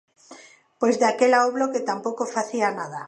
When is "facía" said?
2.35-2.67